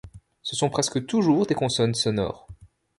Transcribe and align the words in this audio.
Ce 0.41 0.55
sont 0.55 0.71
presque 0.71 1.05
toujours 1.05 1.45
des 1.45 1.53
consonnes 1.53 1.93
sonores. 1.93 2.47